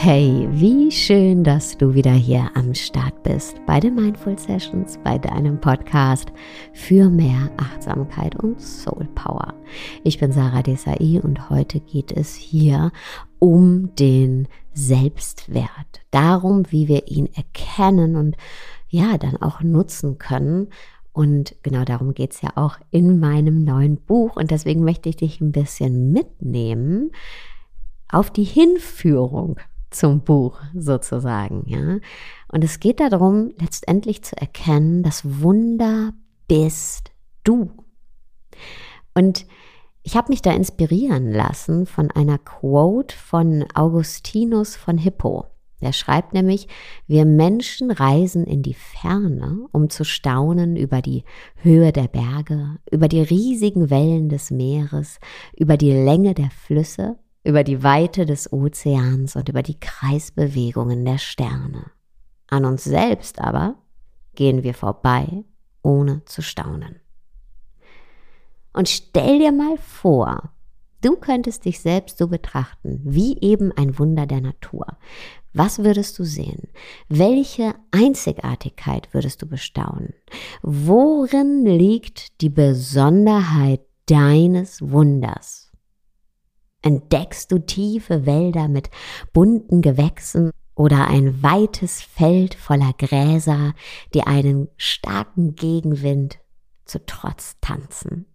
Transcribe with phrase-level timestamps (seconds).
[0.00, 5.18] Hey, wie schön, dass du wieder hier am Start bist bei den Mindful Sessions, bei
[5.18, 6.32] deinem Podcast
[6.72, 9.54] für mehr Achtsamkeit und Soul Power.
[10.04, 12.92] Ich bin Sarah Desai und heute geht es hier
[13.40, 18.36] um den Selbstwert, darum, wie wir ihn erkennen und
[18.88, 20.68] ja, dann auch nutzen können.
[21.12, 24.36] Und genau darum geht es ja auch in meinem neuen Buch.
[24.36, 27.10] Und deswegen möchte ich dich ein bisschen mitnehmen
[28.08, 29.58] auf die Hinführung
[29.90, 31.98] zum Buch sozusagen, ja.
[32.50, 36.12] Und es geht darum, letztendlich zu erkennen, das Wunder
[36.46, 37.12] bist
[37.44, 37.70] du.
[39.14, 39.46] Und
[40.02, 45.46] ich habe mich da inspirieren lassen von einer Quote von Augustinus von Hippo.
[45.80, 46.66] Der schreibt nämlich,
[47.06, 51.24] wir Menschen reisen in die Ferne, um zu staunen über die
[51.56, 55.20] Höhe der Berge, über die riesigen Wellen des Meeres,
[55.56, 61.18] über die Länge der Flüsse über die Weite des Ozeans und über die Kreisbewegungen der
[61.18, 61.90] Sterne.
[62.48, 63.76] An uns selbst aber
[64.34, 65.44] gehen wir vorbei,
[65.82, 67.00] ohne zu staunen.
[68.72, 70.52] Und stell dir mal vor,
[71.00, 74.86] du könntest dich selbst so betrachten, wie eben ein Wunder der Natur.
[75.52, 76.68] Was würdest du sehen?
[77.08, 80.14] Welche Einzigartigkeit würdest du bestaunen?
[80.62, 85.67] Worin liegt die Besonderheit deines Wunders?
[86.82, 88.90] Entdeckst du tiefe Wälder mit
[89.32, 93.74] bunten Gewächsen oder ein weites Feld voller Gräser,
[94.14, 96.38] die einen starken Gegenwind
[96.84, 98.26] zu Trotz tanzen?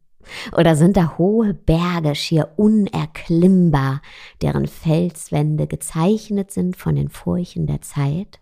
[0.58, 4.02] Oder sind da hohe Berge schier unerklimmbar,
[4.42, 8.40] deren Felswände gezeichnet sind von den Furchen der Zeit,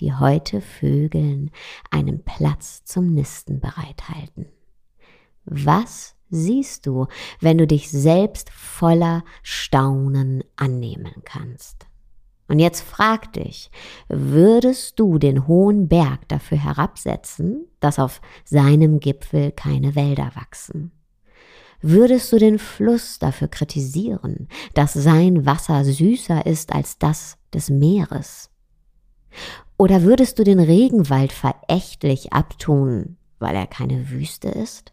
[0.00, 1.50] die heute Vögeln
[1.90, 4.46] einen Platz zum Nisten bereithalten?
[5.44, 7.06] Was siehst du,
[7.40, 11.86] wenn du dich selbst voller Staunen annehmen kannst.
[12.48, 13.70] Und jetzt frag dich,
[14.08, 20.90] würdest du den hohen Berg dafür herabsetzen, dass auf seinem Gipfel keine Wälder wachsen?
[21.80, 28.50] Würdest du den Fluss dafür kritisieren, dass sein Wasser süßer ist als das des Meeres?
[29.78, 34.92] Oder würdest du den Regenwald verächtlich abtun, weil er keine Wüste ist?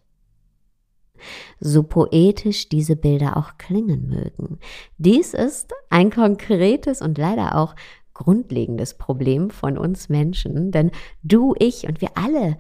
[1.60, 4.60] So poetisch diese Bilder auch klingen mögen.
[4.98, 7.76] Dies ist ein konkretes und leider auch
[8.14, 10.92] grundlegendes Problem von uns Menschen, denn
[11.24, 12.58] du, ich und wir alle,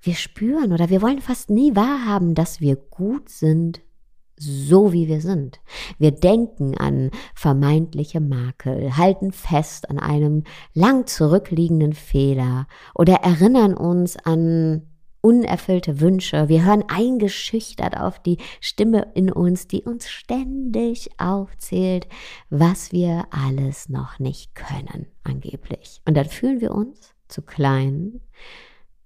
[0.00, 3.80] wir spüren oder wir wollen fast nie wahrhaben, dass wir gut sind,
[4.36, 5.60] so wie wir sind.
[5.98, 14.16] Wir denken an vermeintliche Makel, halten fest an einem lang zurückliegenden Fehler oder erinnern uns
[14.16, 14.82] an
[15.20, 16.48] unerfüllte Wünsche.
[16.48, 22.08] Wir hören eingeschüchtert auf die Stimme in uns, die uns ständig aufzählt,
[22.50, 26.00] was wir alles noch nicht können, angeblich.
[26.06, 28.20] Und dann fühlen wir uns zu klein,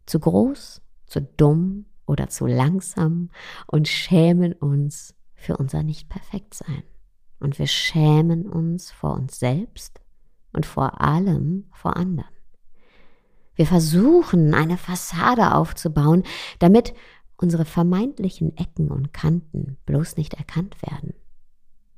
[0.07, 3.31] zu groß, zu dumm oder zu langsam
[3.67, 6.83] und schämen uns für unser Nicht-Perfekt-Sein.
[7.41, 10.01] Und wir schämen uns vor uns selbst
[10.53, 12.29] und vor allem vor anderen.
[13.55, 16.23] Wir versuchen, eine Fassade aufzubauen,
[16.59, 16.95] damit
[17.37, 21.15] unsere vermeintlichen Ecken und Kanten bloß nicht erkannt werden.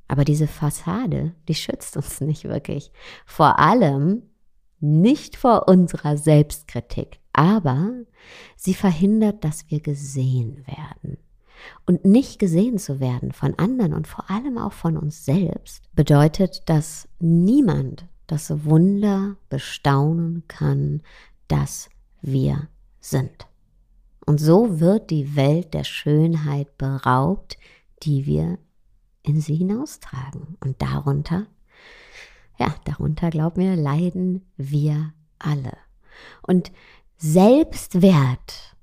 [0.07, 2.91] Aber diese Fassade, die schützt uns nicht wirklich.
[3.25, 4.23] Vor allem
[4.79, 7.91] nicht vor unserer Selbstkritik, aber
[8.55, 11.17] sie verhindert, dass wir gesehen werden.
[11.85, 16.63] Und nicht gesehen zu werden von anderen und vor allem auch von uns selbst bedeutet,
[16.69, 21.01] dass niemand das Wunder bestaunen kann,
[21.47, 21.89] dass
[22.21, 22.67] wir
[22.99, 23.47] sind.
[24.25, 27.57] Und so wird die Welt der Schönheit beraubt,
[28.03, 28.57] die wir
[29.21, 30.57] in sie hinaustragen.
[30.63, 31.47] Und darunter,
[32.57, 35.77] ja, darunter, glaub mir, leiden wir alle.
[36.41, 36.71] Und
[37.17, 38.75] Selbstwert,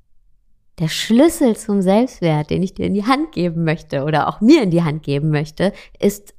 [0.79, 4.63] der Schlüssel zum Selbstwert, den ich dir in die Hand geben möchte oder auch mir
[4.63, 6.35] in die Hand geben möchte, ist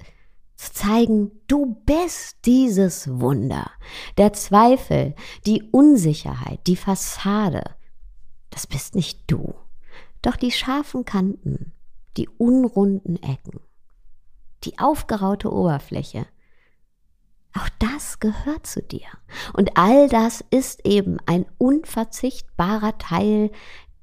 [0.56, 3.70] zu zeigen, du bist dieses Wunder.
[4.16, 5.14] Der Zweifel,
[5.46, 7.62] die Unsicherheit, die Fassade,
[8.50, 9.54] das bist nicht du.
[10.22, 11.72] Doch die scharfen Kanten,
[12.16, 13.60] die unrunden Ecken,
[14.64, 16.26] die aufgeraute Oberfläche,
[17.56, 19.06] auch das gehört zu dir.
[19.52, 23.50] Und all das ist eben ein unverzichtbarer Teil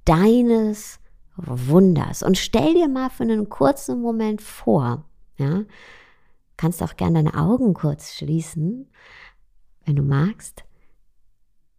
[0.06, 1.00] deines
[1.36, 2.24] Wunders.
[2.24, 5.06] Und stell dir mal für einen kurzen Moment vor,
[5.38, 5.64] ja,
[6.62, 8.88] kannst auch gerne deine Augen kurz schließen,
[9.84, 10.64] wenn du magst.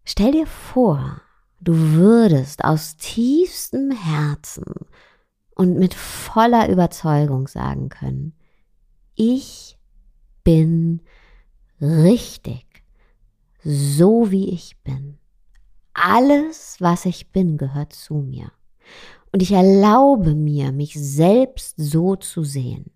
[0.05, 1.23] Stell dir vor,
[1.61, 4.65] du würdest aus tiefstem Herzen
[5.55, 8.35] und mit voller Überzeugung sagen können,
[9.15, 9.79] ich
[10.43, 11.01] bin
[11.81, 12.67] richtig,
[13.63, 15.17] so wie ich bin.
[15.95, 18.51] Alles, was ich bin, gehört zu mir.
[19.31, 22.91] Und ich erlaube mir, mich selbst so zu sehen.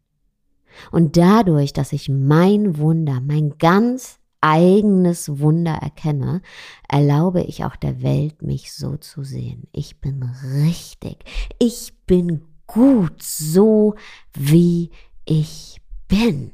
[0.90, 6.42] Und dadurch, dass ich mein Wunder, mein ganz eigenes Wunder erkenne,
[6.88, 9.66] erlaube ich auch der Welt, mich so zu sehen.
[9.72, 10.22] Ich bin
[10.64, 11.24] richtig.
[11.58, 13.94] Ich bin gut, so
[14.34, 14.90] wie
[15.24, 16.52] ich bin.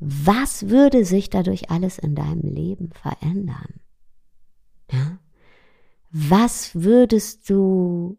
[0.00, 3.80] Was würde sich dadurch alles in deinem Leben verändern?
[4.92, 5.18] Ja?
[6.10, 8.18] Was würdest du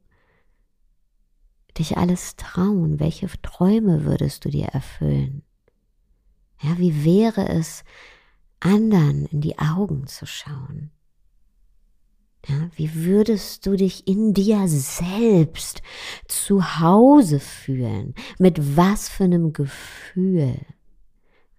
[1.78, 3.00] dich alles trauen?
[3.00, 5.44] Welche Träume würdest du dir erfüllen?
[6.62, 7.84] Ja, wie wäre es,
[8.60, 10.92] anderen in die Augen zu schauen?
[12.48, 15.82] Ja, wie würdest du dich in dir selbst
[16.28, 18.16] zu Hause fühlen?
[18.38, 20.58] Mit was für einem Gefühl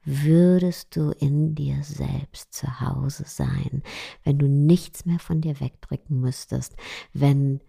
[0.05, 3.83] würdest du in dir selbst zu Hause sein,
[4.25, 6.75] wenn du nichts mehr von dir wegdrücken müsstest,
[7.12, 7.61] wenn,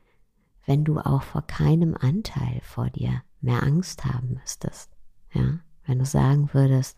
[0.66, 4.92] wenn du auch vor keinem Anteil vor dir mehr Angst haben müsstest?
[5.34, 6.98] Ja, wenn du sagen würdest,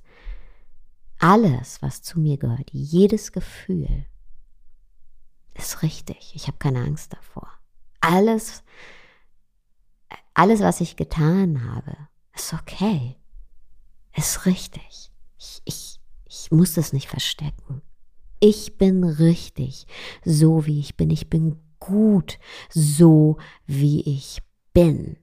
[1.19, 4.06] alles, was zu mir gehört, jedes Gefühl,
[5.54, 6.33] ist richtig.
[6.36, 7.48] Ich habe keine Angst davor.
[8.01, 8.63] Alles,
[10.33, 11.95] alles, was ich getan habe,
[12.33, 13.16] ist okay.
[14.16, 15.12] Ist richtig.
[15.38, 17.81] Ich, ich, ich muss das nicht verstecken.
[18.39, 19.88] Ich bin richtig,
[20.25, 21.09] so wie ich bin.
[21.09, 22.39] Ich bin gut,
[22.69, 24.41] so wie ich
[24.74, 25.18] bin.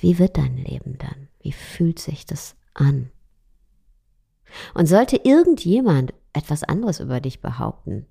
[0.00, 1.28] Wie wird dein Leben dann?
[1.40, 3.10] Wie fühlt sich das an?
[4.74, 8.06] Und sollte irgendjemand etwas anderes über dich behaupten,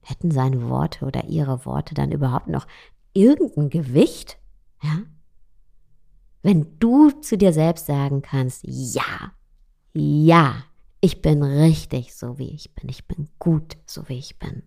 [0.00, 2.66] hätten seine Worte oder ihre Worte dann überhaupt noch
[3.12, 4.38] irgendein Gewicht?
[4.82, 5.02] Ja?
[6.42, 9.32] Wenn du zu dir selbst sagen kannst, ja,
[9.92, 10.64] ja,
[11.00, 14.62] ich bin richtig so wie ich bin, ich bin gut so wie ich bin.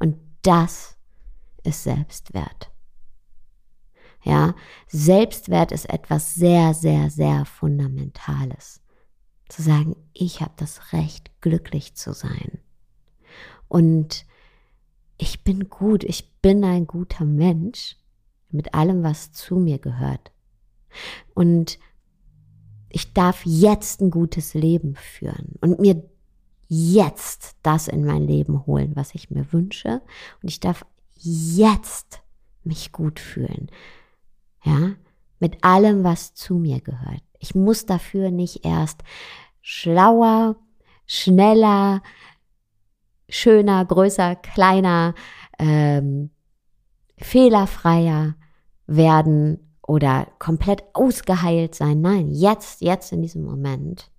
[0.00, 0.96] Und das
[1.62, 2.72] ist Selbstwert.
[4.24, 4.54] Ja,
[4.88, 8.82] Selbstwert ist etwas sehr, sehr, sehr Fundamentales
[9.48, 12.58] zu sagen, ich habe das Recht, glücklich zu sein.
[13.68, 14.26] Und
[15.18, 17.96] ich bin gut, ich bin ein guter Mensch
[18.50, 20.32] mit allem, was zu mir gehört.
[21.34, 21.78] Und
[22.88, 26.02] ich darf jetzt ein gutes Leben führen und mir
[26.72, 30.00] jetzt das in mein Leben holen, was ich mir wünsche.
[30.40, 30.86] Und ich darf
[31.16, 32.22] jetzt
[32.62, 33.70] mich gut fühlen.
[34.64, 34.92] Ja,
[35.40, 37.22] mit allem, was zu mir gehört.
[37.40, 39.02] Ich muss dafür nicht erst
[39.62, 40.56] schlauer,
[41.06, 42.02] schneller,
[43.28, 45.14] schöner, größer, kleiner,
[45.58, 46.30] ähm,
[47.18, 48.36] fehlerfreier
[48.86, 52.00] werden oder komplett ausgeheilt sein.
[52.00, 54.12] Nein, jetzt, jetzt in diesem Moment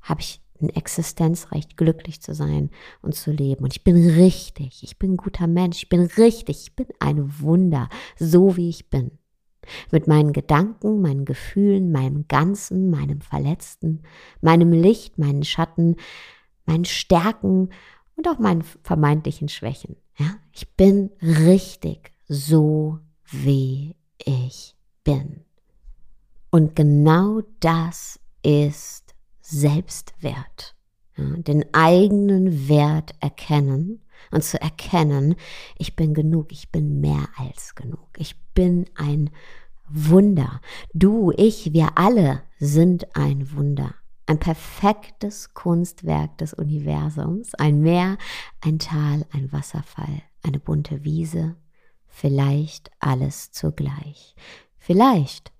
[0.00, 2.70] habe ich ein Existenzrecht, glücklich zu sein
[3.02, 3.64] und zu leben.
[3.64, 7.40] Und ich bin richtig, ich bin ein guter Mensch, ich bin richtig, ich bin ein
[7.40, 9.12] Wunder, so wie ich bin.
[9.90, 14.02] Mit meinen Gedanken, meinen Gefühlen, meinem Ganzen, meinem Verletzten,
[14.40, 15.96] meinem Licht, meinen Schatten,
[16.64, 17.70] meinen Stärken
[18.16, 19.96] und auch meinen vermeintlichen Schwächen.
[20.18, 22.98] Ja, ich bin richtig so,
[23.30, 24.74] wie ich
[25.04, 25.44] bin.
[26.50, 29.07] Und genau das ist
[29.50, 30.76] Selbstwert.
[31.16, 35.36] Ja, den eigenen Wert erkennen und zu erkennen,
[35.78, 39.30] ich bin genug, ich bin mehr als genug, ich bin ein
[39.88, 40.60] Wunder.
[40.92, 43.94] Du, ich, wir alle sind ein Wunder.
[44.26, 47.54] Ein perfektes Kunstwerk des Universums.
[47.54, 48.18] Ein Meer,
[48.60, 51.56] ein Tal, ein Wasserfall, eine bunte Wiese.
[52.06, 54.34] Vielleicht alles zugleich.
[54.76, 55.52] Vielleicht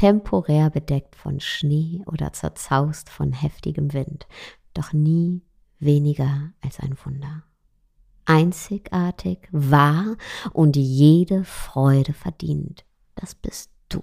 [0.00, 4.26] temporär bedeckt von Schnee oder zerzaust von heftigem Wind.
[4.74, 5.42] Doch nie
[5.78, 7.42] weniger als ein Wunder
[8.30, 10.16] einzigartig, wahr
[10.52, 12.84] und jede Freude verdient.
[13.16, 14.00] Das bist du.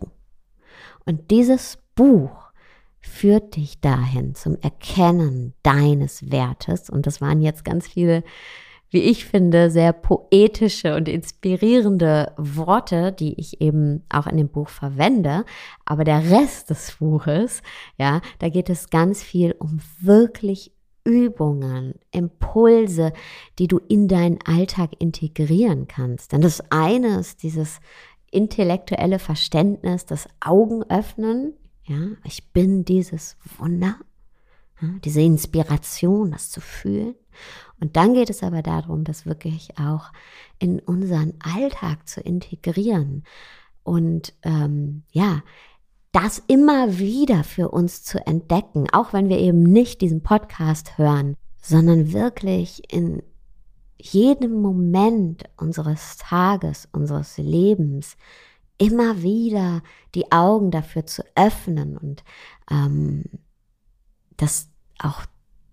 [1.05, 2.51] Und dieses Buch
[2.99, 6.89] führt dich dahin zum Erkennen deines Wertes.
[6.89, 8.23] Und das waren jetzt ganz viele,
[8.89, 14.69] wie ich finde, sehr poetische und inspirierende Worte, die ich eben auch in dem Buch
[14.69, 15.43] verwende.
[15.85, 17.61] Aber der Rest des Buches,
[17.97, 20.71] ja, da geht es ganz viel um wirklich
[21.03, 23.13] Übungen, Impulse,
[23.59, 26.33] die du in deinen Alltag integrieren kannst.
[26.33, 27.79] Denn das eine ist dieses
[28.29, 31.53] intellektuelle Verständnis, das Augenöffnen.
[31.85, 33.95] Ja, ich bin dieses Wunder,
[35.05, 37.15] diese Inspiration, das zu fühlen.
[37.79, 40.11] Und dann geht es aber darum, das wirklich auch
[40.59, 43.23] in unseren Alltag zu integrieren
[43.83, 45.43] und ähm, ja,
[46.11, 51.35] das immer wieder für uns zu entdecken, auch wenn wir eben nicht diesen Podcast hören,
[51.61, 53.21] sondern wirklich in
[53.99, 58.17] jedem Moment unseres Tages, unseres Lebens
[58.77, 59.81] immer wieder
[60.15, 62.23] die Augen dafür zu öffnen und
[62.69, 63.23] ähm,
[64.37, 65.25] das auch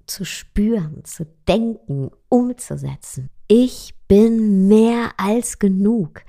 [0.07, 3.31] zu spüren, zu denken, umzusetzen.
[3.49, 6.23] Ich bin mehr als genug.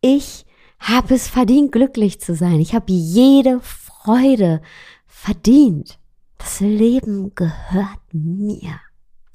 [0.00, 0.46] Ich
[0.78, 2.60] habe es verdient, glücklich zu sein.
[2.60, 4.62] Ich habe jede Freude
[5.06, 5.98] verdient.
[6.38, 8.80] Das Leben gehört mir,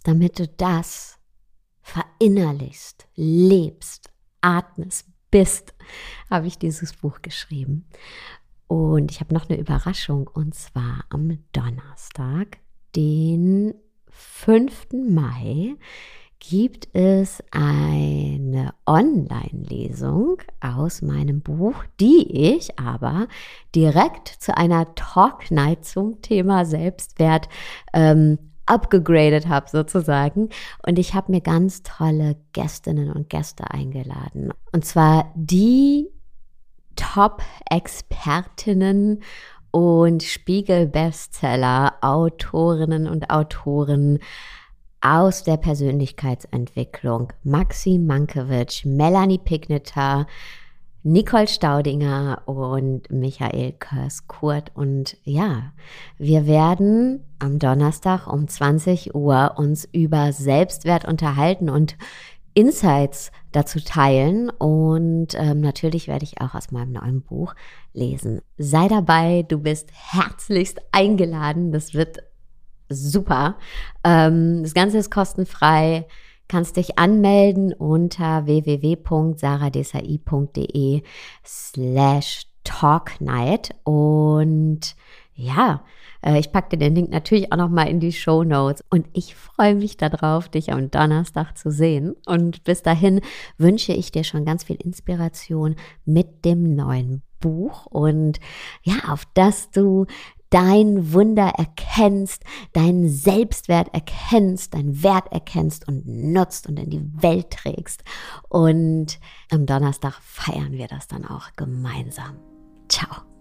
[0.03, 1.19] damit du das
[1.81, 4.09] verinnerlichst, lebst,
[4.41, 5.73] atmest, bist,
[6.29, 7.85] habe ich dieses Buch geschrieben.
[8.67, 12.57] Und ich habe noch eine Überraschung und zwar am Donnerstag,
[12.95, 13.54] den
[14.45, 14.89] 5.
[15.09, 15.75] Mai,
[16.37, 23.27] gibt es eine Online-Lesung aus meinem Buch, die ich aber
[23.73, 27.49] direkt zu einer Talk Night zum Thema Selbstwert
[27.91, 28.37] ähm,
[28.67, 30.49] abgegradet habe sozusagen.
[30.85, 34.53] Und ich habe mir ganz tolle Gästinnen und Gäste eingeladen.
[34.71, 36.11] Und zwar die
[36.95, 39.23] Top-Expertinnen
[39.75, 44.19] und Spiegel-Bestseller, Autorinnen und Autoren
[45.01, 47.33] aus der Persönlichkeitsentwicklung.
[47.43, 50.27] Maxi Mankiewicz, Melanie Pigneter,
[51.03, 54.71] Nicole Staudinger und Michael Körs-Kurt.
[54.75, 55.73] Und ja,
[56.17, 61.97] wir werden am Donnerstag um 20 Uhr uns über Selbstwert unterhalten und
[62.55, 64.49] Insights dazu teilen.
[64.49, 67.53] Und ähm, natürlich werde ich auch aus meinem neuen Buch
[67.93, 68.41] lesen.
[68.57, 71.71] Sei dabei, du bist herzlichst eingeladen.
[71.71, 72.23] Das wird
[72.89, 73.59] super.
[74.03, 76.07] Ähm, das Ganze ist kostenfrei.
[76.47, 81.01] Kannst dich anmelden unter www.saradesai.de
[81.43, 84.95] slash talknight und
[85.33, 85.83] ja,
[86.25, 89.35] äh, ich packe dir den Link natürlich auch nochmal in die Show Notes und ich
[89.35, 92.15] freue mich darauf, dich am Donnerstag zu sehen.
[92.25, 93.21] Und bis dahin
[93.57, 98.39] wünsche ich dir schon ganz viel Inspiration mit dem neuen Buch und
[98.83, 100.07] ja, auf dass du
[100.49, 107.51] dein Wunder erkennst, deinen Selbstwert erkennst, deinen Wert erkennst und nutzt und in die Welt
[107.51, 108.03] trägst.
[108.47, 109.19] Und
[109.51, 112.37] am Donnerstag feiern wir das dann auch gemeinsam.
[112.87, 113.34] Ciao.